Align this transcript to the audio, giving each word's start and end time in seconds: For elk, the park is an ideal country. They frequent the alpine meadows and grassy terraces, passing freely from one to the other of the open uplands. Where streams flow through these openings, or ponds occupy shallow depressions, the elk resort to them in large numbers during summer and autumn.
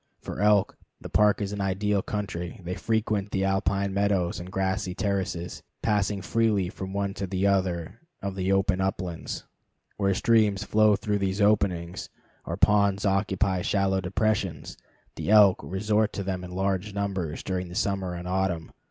For 0.19 0.41
elk, 0.41 0.79
the 0.99 1.09
park 1.09 1.41
is 1.43 1.51
an 1.51 1.61
ideal 1.61 2.01
country. 2.01 2.59
They 2.63 2.73
frequent 2.73 3.29
the 3.29 3.43
alpine 3.45 3.93
meadows 3.93 4.39
and 4.39 4.51
grassy 4.51 4.95
terraces, 4.95 5.61
passing 5.83 6.23
freely 6.23 6.69
from 6.69 6.91
one 6.91 7.13
to 7.13 7.27
the 7.27 7.45
other 7.45 7.99
of 8.19 8.33
the 8.33 8.51
open 8.51 8.81
uplands. 8.81 9.45
Where 9.97 10.15
streams 10.15 10.63
flow 10.63 10.95
through 10.95 11.19
these 11.19 11.39
openings, 11.39 12.09
or 12.47 12.57
ponds 12.57 13.05
occupy 13.05 13.61
shallow 13.61 14.01
depressions, 14.01 14.75
the 15.17 15.29
elk 15.29 15.59
resort 15.61 16.13
to 16.13 16.23
them 16.23 16.43
in 16.43 16.49
large 16.49 16.95
numbers 16.95 17.43
during 17.43 17.71
summer 17.75 18.15
and 18.15 18.27
autumn. 18.27 18.71